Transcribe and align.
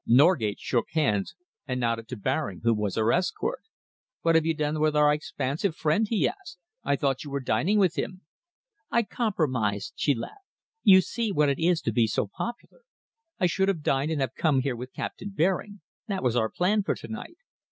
Norgate 0.07 0.57
shook 0.59 0.87
hands 0.93 1.35
and 1.67 1.79
nodded 1.79 2.07
to 2.07 2.17
Baring, 2.17 2.61
who 2.63 2.73
was 2.73 2.95
her 2.95 3.13
escort. 3.13 3.61
"What 4.23 4.33
have 4.33 4.47
you 4.47 4.55
done 4.55 4.79
with 4.79 4.95
our 4.95 5.13
expansive 5.13 5.75
friend?" 5.75 6.07
he 6.09 6.27
asked. 6.27 6.57
"I 6.83 6.95
thought 6.95 7.23
you 7.23 7.29
were 7.29 7.39
dining 7.39 7.77
with 7.77 7.99
him." 7.99 8.21
"I 8.89 9.03
compromised," 9.03 9.93
she 9.95 10.15
laughed. 10.15 10.47
"You 10.81 11.01
see 11.01 11.31
what 11.31 11.49
it 11.49 11.59
is 11.59 11.81
to 11.81 11.91
be 11.91 12.07
so 12.07 12.25
popular. 12.25 12.81
I 13.39 13.45
should 13.45 13.67
have 13.67 13.83
dined 13.83 14.09
and 14.09 14.21
have 14.21 14.33
come 14.33 14.61
here 14.61 14.75
with 14.75 14.91
Captain 14.91 15.29
Baring 15.29 15.81
that 16.07 16.23
was 16.23 16.35
our 16.35 16.49
plan 16.49 16.81
for 16.81 16.95
to 16.95 17.07
night. 17.07 17.37